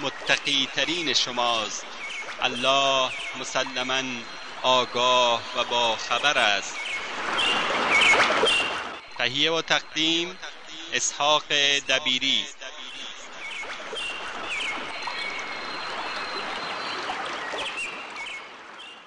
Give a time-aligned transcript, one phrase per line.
[0.00, 1.86] متقی ترین شماست.
[2.42, 4.02] الله مسلما
[4.62, 6.76] آگاه و با خبر است.
[9.18, 10.38] تهیه و تقدیم
[10.94, 11.42] اسحاق
[11.88, 12.44] دبیری.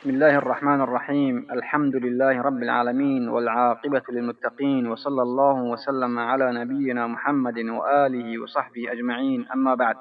[0.05, 7.07] بسم الله الرحمن الرحيم الحمد لله رب العالمين والعاقبة للمتقين وصلى الله وسلم على نبينا
[7.07, 9.95] محمد وآله وصحبه أجمعين اما بعد.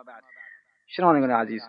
[0.96, 1.62] شنوندگان عزیز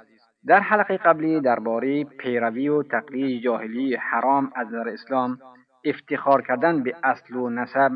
[0.47, 5.39] در حلقه قبلی درباره پیروی و تقلید جاهلی حرام از نظر اسلام
[5.85, 7.91] افتخار کردن به اصل و نسب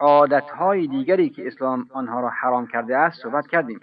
[0.00, 3.80] عادتهای دیگری که اسلام آنها را حرام کرده است صحبت کردیم.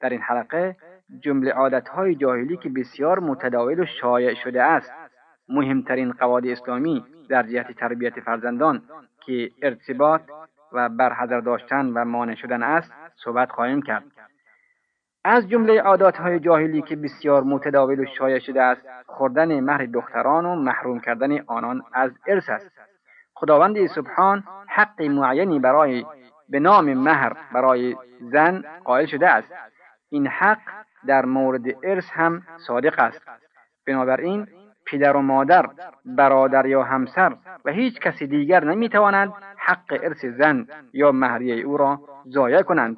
[0.00, 0.76] در این حلقه
[1.20, 4.92] جمله عادتهای جاهلی که بسیار متداول و شایع شده است.
[5.48, 8.82] مهمترین قواعد اسلامی در جهت تربیت فرزندان
[9.26, 10.22] که ارتباط
[10.72, 12.92] و برحضر داشتن و مانع شدن است
[13.24, 14.04] صحبت خواهیم کرد.
[15.24, 20.54] از جمله عاداتهای جاهلی که بسیار متداول و شایع شده است خوردن مهر دختران و
[20.54, 22.70] محروم کردن آنان از ارث است.
[23.34, 26.06] خداوند سبحان حق معینی برای
[26.48, 29.52] به نام مهر برای زن قائل شده است.
[30.10, 30.58] این حق
[31.06, 33.22] در مورد ارث هم صادق است.
[33.86, 34.46] بنابراین
[34.86, 35.66] پدر و مادر
[36.04, 42.00] برادر یا همسر و هیچ کسی دیگر نمی‌توانند حق ارث زن یا مهریه او را
[42.28, 42.96] ضایع کنند.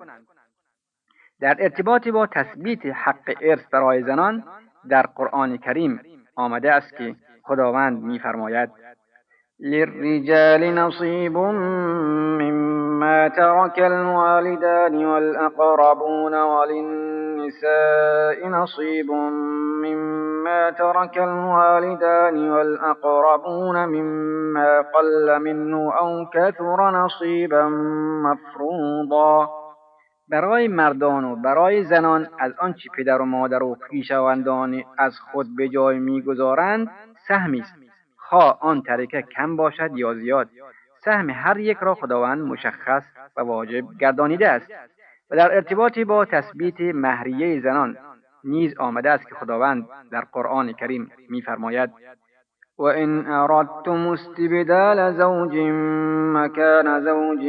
[1.40, 4.44] در ارتباط با تثبیت حق ارث برای زنان
[4.88, 6.00] در قرآن کریم
[6.36, 8.70] آمده است که خداوند میفرماید
[9.60, 17.68] للرجال نصیب مما ترك الوالدان والأقربون وللنساء
[18.48, 19.10] نصيب
[19.82, 27.68] مما ترك الوالدان والأقربون مما قل منه أو كثر نصيبا
[28.24, 29.65] مفروضا.
[30.28, 35.68] برای مردان و برای زنان از آنچه پدر و مادر و خویشاوندان از خود به
[35.68, 36.90] جای می‌گذارند
[37.28, 37.74] سهمی است.
[38.16, 40.48] خواه آن ترکه کم باشد یا زیاد.
[41.04, 43.02] سهم هر یک را خداوند مشخص
[43.36, 44.70] و واجب گردانیده است
[45.30, 47.96] و در ارتباط با تثبیت مهریه زنان
[48.44, 51.90] نیز آمده است که خداوند در قرآن کریم میفرماید
[52.78, 55.56] وإن أردتم استبدال زوج
[56.36, 57.44] مكان زوج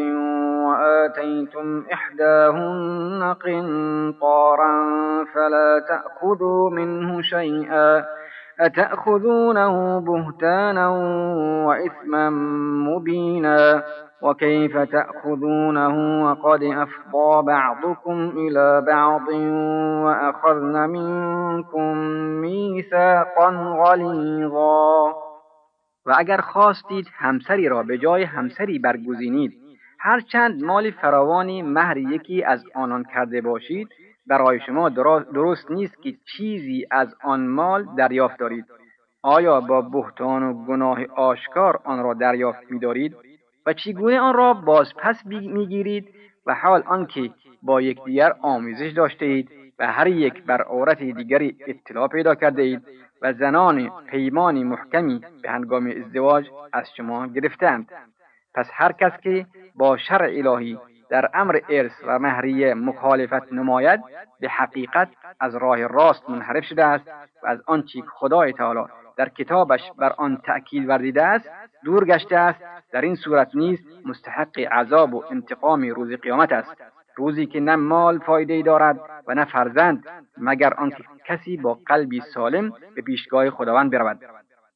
[0.68, 4.74] وآتيتم إحداهن قنطارا
[5.36, 8.06] فلا تأخذوا منه شيئا
[8.60, 10.90] أتأخذونه بهتانا
[11.68, 12.30] وإثما
[12.90, 13.84] مبينا
[14.22, 19.28] وكيف تأخذونه وقد أفضى بعضكم إلى بعض
[20.06, 21.98] وأخذن منكم
[22.42, 23.50] میثاقا
[23.84, 25.14] غلیظا
[26.06, 29.54] و اگر خواستید همسری را به جای همسری برگزینید
[30.00, 33.88] هرچند مال فراوانی مهر یکی از آنان کرده باشید
[34.30, 34.90] برای شما
[35.34, 38.66] درست نیست که چیزی از آن مال دریافت دارید.
[39.22, 43.16] آیا با بهتان و گناه آشکار آن را دریافت می‌دارید؟
[43.66, 46.08] و چگونه آن را باز پس می‌گیرید؟
[46.46, 47.30] و حال آنکه
[47.62, 52.82] با یکدیگر آمیزش داشته اید و هر یک بر عورت دیگری اطلاع پیدا کرده اید
[53.22, 57.92] و زنان پیمان محکمی به هنگام ازدواج از شما گرفتند.
[58.56, 59.46] پس هر کس که
[59.76, 60.78] با شرع الهی
[61.10, 64.00] در امر ارث و مهریه مخالفت نماید
[64.40, 65.10] به حقیقت
[65.40, 67.08] از راه راست منحرف شده است
[67.44, 68.84] و از آنچه خدای تعالی
[69.18, 71.50] در کتابش بر آن تأکید ورزیده است
[71.84, 72.60] دور گشته است
[72.92, 76.82] در این صورت نیز مستحق عذاب و انتقام روز قیامت است.
[77.16, 80.04] روزی که نه مال فایده دارد و نه فرزند
[80.38, 84.20] مگر آنکه کسی با قلبی سالم به پیشگاه خداوند برود.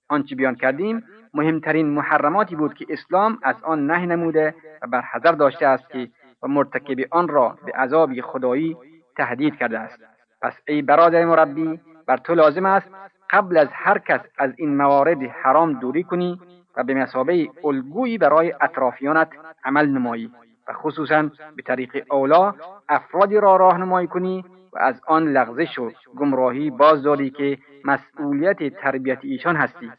[0.09, 1.03] آنچه بیان کردیم
[1.33, 6.09] مهمترین محرماتی بود که اسلام از آن نه نموده و بر حذر داشته است که
[6.43, 8.77] و مرتکب آن را به عذابی خدایی
[9.17, 9.99] تهدید کرده است.
[10.41, 12.89] پس ای برادر مربی بر تو لازم است
[13.29, 16.39] قبل از هر کس از این موارد حرام دوری کنی
[16.77, 19.29] و به مسابه الگویی برای اطرافیانت
[19.63, 20.31] عمل نمایی
[20.67, 21.21] و خصوصا
[21.55, 22.53] به طریق اولا
[22.89, 29.19] افرادی را راهنمایی کنی و از آن لغزش و گمراهی باز داری که مسئولیت تربیت
[29.21, 29.91] ایشان هستی.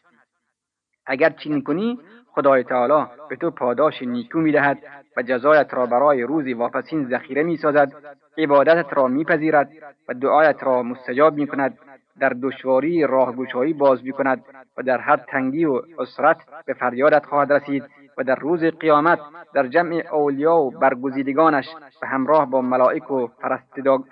[1.07, 1.99] اگر چین کنی
[2.35, 4.79] خدای تعالی به تو پاداش نیکو می‌دهد
[5.17, 7.93] و جزایت را برای روزی واپسین ذخیره می‌سازد
[8.39, 9.71] عبادتت را میپذیرد
[10.09, 11.79] و دعایت را مستجاب می‌کند
[12.21, 14.45] در دشواری راهگشایی باز می‌کند
[14.77, 17.85] و در هر تنگی و اسرت به فریادت خواهد رسید.
[18.19, 19.19] و در روز قیامت
[19.55, 21.67] در جمع اولیا و برگزیدگانش
[22.01, 23.27] به همراه با ملائک و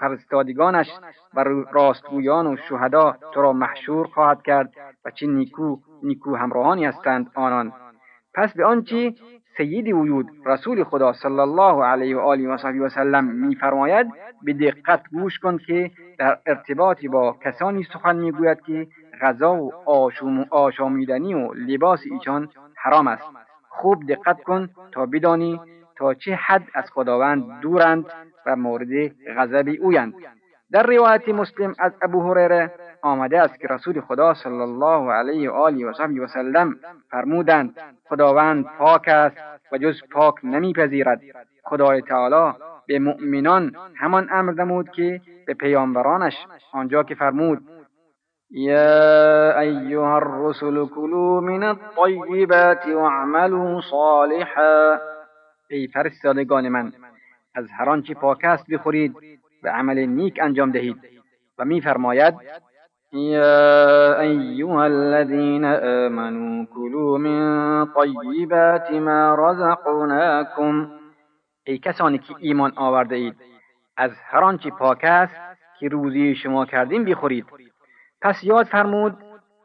[0.00, 0.86] فرستادگانش
[1.34, 4.72] و راستگویان و شهدا تو را محشور خواهد کرد
[5.04, 7.72] و چه نیکو نیکو همراهانی هستند آنان.
[8.34, 9.14] پس به آنچه
[9.56, 14.06] سید وجود رسول خدا صلی الله علیه و آله و صحبی و سلم میفرماید
[14.42, 18.86] به دقت گوش کن که در ارتباطی با کسانی سخن می‌گوید که
[19.20, 19.72] غذا و
[20.50, 23.49] آشامیدنی و لباس ایشان حرام است.
[23.80, 25.60] خوب دقت کن تا بدانی
[25.96, 28.04] تا چه حد از خداوند دورند
[28.46, 30.14] و مورد غضب اویند.
[30.72, 32.72] در روایت مسلم از ابو هریره
[33.02, 36.76] آمده است که رسول خدا صلی الله علیه و آله و صحبی و سلم
[37.10, 39.36] فرمودند خداوند پاک است
[39.72, 41.20] و جز پاک نمیپذیرد.
[41.64, 46.34] خدای تعالی به مؤمنان همان امر نمود که به پیامبرانش
[46.72, 47.62] آنجا که فرمود
[48.52, 54.98] يا أيها الرسل كلوا من الطيبات واعملوا صالحا.
[55.70, 56.92] ای فرستادگان من
[57.54, 59.16] از هر آنچه پاک است بخورید
[59.62, 60.96] و عمل نیک انجام دهید.
[61.58, 62.34] و میفرماید
[63.12, 70.90] يا أيها الذين آمنوا كلوا من طيبات ما رزقناكم
[71.66, 73.36] ای کسانی که ایمان آورده اید
[73.96, 75.36] از هر آنچه پاک است
[75.80, 77.46] که روزی شما کردیم بخورید.
[78.22, 79.16] پس یاد فرمود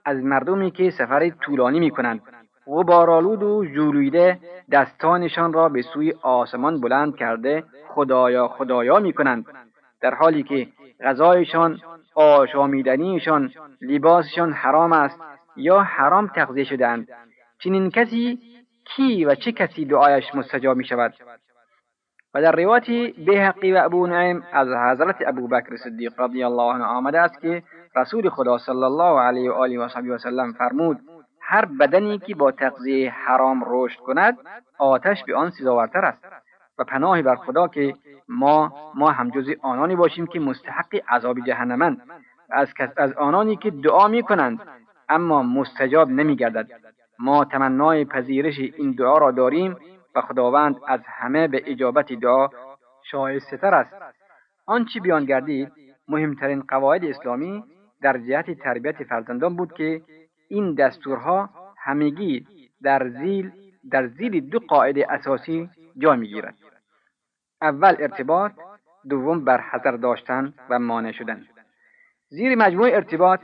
[0.05, 2.21] از مردمی که سفر طولانی می کنند
[2.67, 4.39] غبارآلود و ژولیده
[4.71, 9.45] دستانشان را به سوی آسمان بلند کرده خدایا خدایا می کنند
[10.01, 10.67] در حالی که
[11.03, 11.79] غذایشان
[12.15, 15.19] آشامیدنیشان لباسشان حرام است
[15.55, 17.07] یا حرام تغذیه شدهاند.
[17.59, 18.39] چنین کسی
[18.85, 21.13] کی و چه کسی دعایش مستجاب می شود
[22.33, 26.83] و در روایت بهقی و ابو نعیم از حضرت ابو بکر صدیق رضی الله عنه
[26.83, 27.63] آمده است که
[27.95, 30.99] رسول خدا صلی الله علیه و آله و صحبی و سلم فرمود
[31.41, 34.37] هر بدنی که با تغذیه حرام رشد کند
[34.79, 36.25] آتش به آن سزاورتر است.
[36.79, 37.93] و پناهی بر خدا که
[38.29, 42.01] ما ما هم جز آنانی باشیم که مستحق عذاب جهنمند.
[42.49, 44.59] از, از آنانی که دعا می کنند
[45.09, 46.67] اما مستجاب نمی گردد
[47.19, 49.77] ما تمنای پذیرش این دعا را داریم
[50.15, 52.49] و خداوند از همه به اجابت دعا
[53.11, 53.93] شایسته تر است.
[54.65, 55.71] آنچه بیان گردید
[56.07, 57.63] مهمترین قواعد اسلامی
[58.01, 60.01] در جهت تربیت فرزندان بود که
[60.47, 62.47] این دستورها همگی
[62.81, 63.51] در زیل
[63.91, 66.55] در زیر دو قاعده اساسی جا می‌گیرد.
[67.61, 68.51] اول ارتباط
[69.09, 71.45] دوم بر حذر داشتن و مانع شدن.
[72.29, 73.39] زیر مجموع ارتباط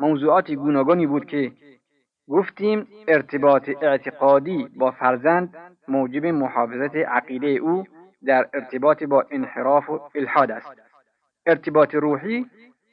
[0.00, 1.52] موضوعات گوناگونی بود که
[2.28, 5.56] گفتیم ارتباط اعتقادی با فرزند
[5.88, 7.84] موجب محافظت عقیده او
[8.24, 10.72] در ارتباط با انحراف و الحاد است.
[11.46, 12.46] ارتباط روحی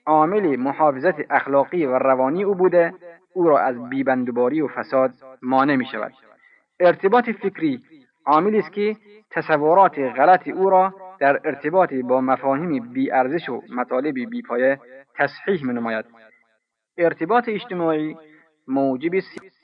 [0.05, 2.93] عامل محافظت اخلاقی و روانی او بوده
[3.33, 6.13] او را از بیبندوباری و فساد مانع می شود
[6.79, 7.83] ارتباط فکری
[8.25, 8.95] عاملی است که
[9.31, 14.79] تصورات غلط او را در ارتباط با مفاهیم بیارزش و مطالب بیپایه
[15.15, 16.05] تصحیح می نماید
[16.97, 18.17] ارتباط اجتماعی
[18.67, 19.11] موجب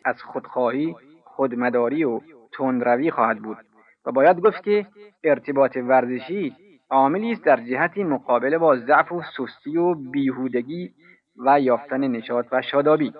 [0.05, 3.57] از خودخواهی خودمداری و تندروی خواهد بود
[4.05, 4.85] و باید گفت که
[5.23, 6.55] ارتباط ورزشی
[6.89, 10.93] عاملی است در جهت مقابله با ضعف و سستی و بیهودگی
[11.45, 13.13] و یافتن نشاط و شادابی.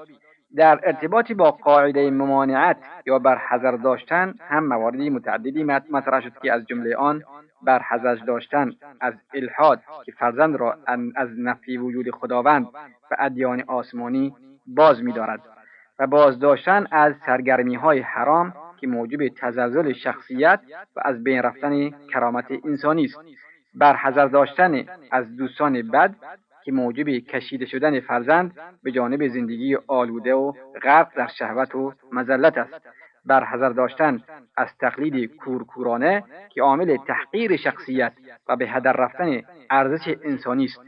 [0.55, 6.53] در ارتباطی با قاعده ممانعت یا بر حذر داشتن هم مواردی متعددی مطرح شد که
[6.53, 7.23] از جمله آن
[7.61, 8.71] بر حذر داشتن
[9.01, 10.77] از الحاد که فرزند را
[11.15, 12.65] از نفی وجود خداوند
[13.11, 14.35] و ادیان آسمانی
[14.67, 15.41] باز می‌دارد
[15.99, 20.59] و باز داشتن از سرگرمی های حرام که موجب تزلزل شخصیت
[20.95, 23.19] و از بین رفتن کرامت انسانی است.
[23.73, 26.15] بر حذر داشتن از دوستان بد
[26.63, 32.57] که موجب کشیده شدن فرزند به جانب زندگی آلوده و غرق در شهوت و مزلت
[32.57, 32.87] است.
[33.25, 34.23] بر حذر داشتن
[34.57, 38.13] از تقلید کورکورانه که عامل تحقیر شخصیت
[38.47, 40.79] و به هدر رفتن ارزش انسانی است.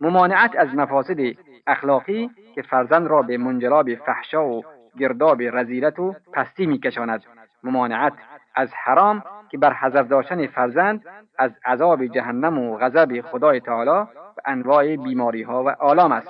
[0.00, 1.18] ممانعت از مفاسد
[1.66, 4.62] اخلاقی که فرزند را به منجلاب فحشا و
[4.98, 7.24] گرداب رزیلت و پستی میکشاند.
[7.62, 8.12] ممانعت
[8.60, 11.04] از حرام که بر حذر داشتن فرزند
[11.38, 14.06] از عذاب جهنم و غضب خدای تعالی و
[14.44, 16.28] انواع بیماری ها و آلام است.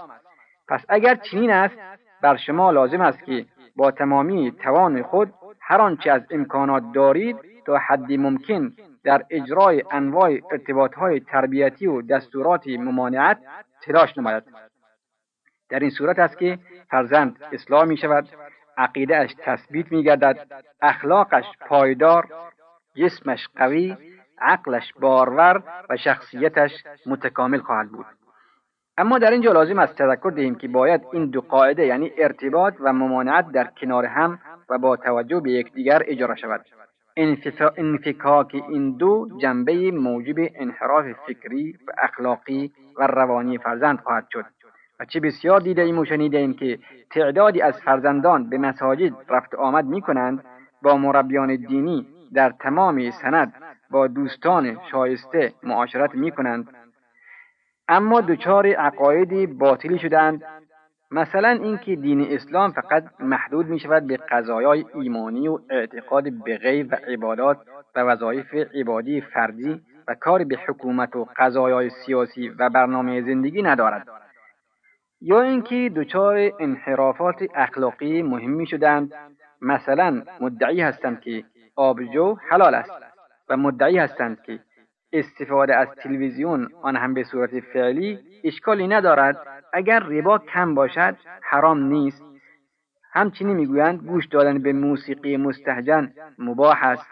[0.69, 1.77] پس اگر چنین است
[2.23, 3.47] بر شما لازم است که
[3.77, 8.73] با تمامی توان خود هر آنچه از امکانات دارید تا حدی ممکن
[9.05, 13.39] در اجرای انواع ارتباطهای تربیتی و دستورات ممانعت
[13.83, 14.43] تلاش نماید.
[15.71, 16.59] در این صورت است که
[16.91, 18.29] فرزند اصلاح می شود
[18.81, 20.37] عقیدهش تثبیت می گردد
[20.83, 22.29] اخلاقش پایدار
[22.97, 23.97] جسمش قوی
[24.41, 26.73] عقلش بارور و شخصیتش
[27.07, 28.07] متکامل خواهد بود.
[28.99, 32.93] اما در اینجا لازم است تذکر دهیم که باید این دو قاعده یعنی ارتباط و
[32.93, 34.39] ممانعت در کنار هم
[34.71, 36.65] و با توجه به یکدیگر اجرا شود.
[37.77, 44.45] انفکاک این دو جنبه موجب انحراف فکری و اخلاقی و روانی فرزند خواهد شد.
[45.01, 46.79] و چه بسیار دیده ایم و شنیده ایم که
[47.11, 50.45] تعدادی از فرزندان به مساجد رفت آمد می کنند
[50.83, 53.53] با مربیان دینی در تمام سند
[53.91, 56.69] با دوستان شایسته معاشرت می کنند
[57.89, 60.43] اما دچار عقایدی باطلی شدند.
[61.11, 66.93] مثلا اینکه دین اسلام فقط محدود می شود به قضایای ایمانی و اعتقاد به غیب
[66.93, 67.59] و عبادات
[67.97, 74.20] و وظایف عبادی فردی و کار به حکومت و قضایای سیاسی و برنامه زندگی ندارد.
[75.21, 79.13] یا اینکه دچار انحرافات اخلاقی مهمی شدند.
[79.61, 81.45] مثلا مدعی هستند که
[81.77, 82.93] آبجو حلال است
[83.49, 84.59] و مدعی هستند که
[85.13, 89.37] استفاده از تلویزیون آن هم به صورت فعلی اشکالی ندارد.
[89.73, 92.23] اگر ربا کم باشد حرام نیست.
[93.13, 97.07] همچنین می‌گویند گوش دادن به موسیقی مستهجن مباح است.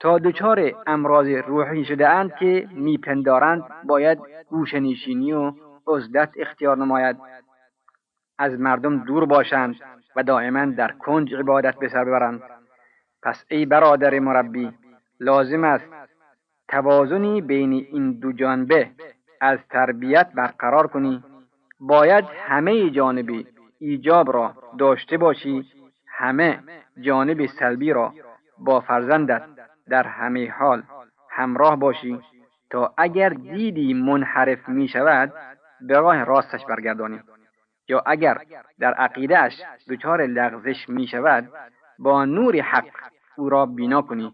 [0.00, 4.18] تا دچار امراض روحی شده اند که میپندارند باید
[4.50, 5.52] گوشنشینی و
[5.86, 7.16] عزلت اختیار نماید.
[8.38, 9.76] از مردم دور باشند
[10.16, 12.42] و دائما در کنج عبادت به سر ببرند.
[13.22, 14.72] پس ای برادر مربی
[15.20, 15.88] لازم است
[16.68, 18.90] توازنی بین این دو جانبه
[19.40, 21.24] از تربیت برقرار کنی.
[21.80, 23.46] باید همه جانبی
[23.78, 25.66] ایجاب را داشته باشی
[26.06, 26.62] همه
[27.00, 28.14] جانب سلبی را
[28.58, 29.42] با فرزندت
[29.88, 30.82] در همه حال
[31.30, 32.20] همراه باشی
[32.70, 35.32] تا اگر دیدی منحرف می شود
[35.88, 37.20] به راه راستش برگردانی.
[37.88, 38.38] یا اگر
[38.78, 39.52] در عقیدهش
[39.88, 41.48] دچار لغزش می شود
[41.98, 42.84] با نور حق
[43.36, 44.32] او را بینا کنی.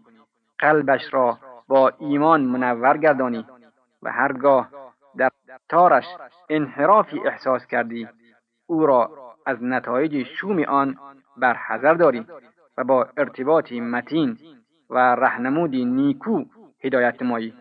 [0.59, 1.37] قلبش را
[1.67, 3.45] با ایمان منور گردانی
[4.03, 4.69] و هرگاه
[5.17, 5.29] در
[5.69, 6.05] تارش
[6.49, 8.07] انحرافی احساس کردی
[8.67, 9.11] او را
[9.45, 10.95] از نتایج شوم آن
[11.37, 12.25] بر حذر داری
[12.77, 14.37] و با ارتباطی متین
[14.89, 16.43] و رهنمودی نیکو
[16.83, 17.53] هدایت نمایی.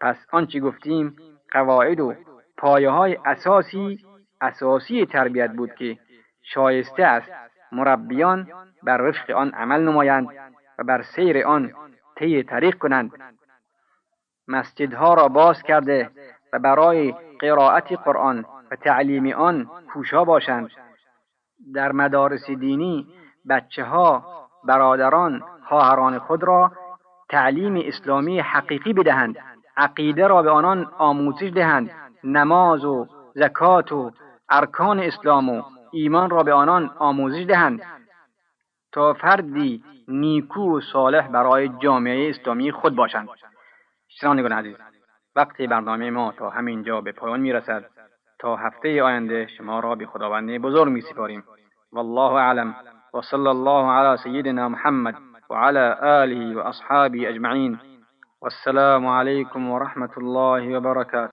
[0.00, 1.16] پس آنچه گفتیم
[1.52, 2.14] قواعد و
[2.56, 3.98] پایه های اساسی
[4.40, 5.98] اساسی تربیت بود که
[6.42, 7.30] شایسته است
[7.72, 8.48] مربیان
[8.82, 10.28] بر وفق آن عمل نمایند
[10.78, 11.72] و بر سیر آن
[12.16, 13.10] طی طریق کنند.
[14.48, 16.10] مسجدها را باز کرده
[16.52, 20.70] و برای قرائت قرآن و تعلیم آن کوشا باشند.
[21.74, 23.06] در مدارس دینی
[23.48, 24.24] بچه ها
[24.64, 26.72] برادران خواهران خود را
[27.28, 29.36] تعلیم اسلامی حقیقی بدهند.
[29.76, 31.90] عقیده را به آنان آموزش دهند.
[32.24, 34.10] نماز و زکات و
[34.48, 35.62] ارکان اسلام و
[35.92, 37.82] ایمان را به آنان آموزش دهند
[38.92, 43.28] تا فردی نیکو و صالح برای جامعه اسلامی خود باشند.
[44.08, 44.76] شنوندگان عزیز
[45.36, 47.84] وقت برنامه ما تا همین جا به پایان می‌رسد.
[48.38, 51.44] تا هفته آینده شما را به خداوند بزرگ می سپاریم
[51.92, 52.74] والله اعلم.
[53.14, 55.14] و صلی الله علی سیدنا محمد
[55.50, 57.78] وعلى آله وأصحابه أجمعين
[58.42, 61.22] والسلام عليكم ورحمة الله وبركاته